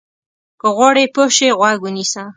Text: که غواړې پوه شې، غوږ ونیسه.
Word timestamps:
که 0.59 0.67
غواړې 0.75 1.05
پوه 1.13 1.29
شې، 1.35 1.47
غوږ 1.59 1.77
ونیسه. 1.83 2.23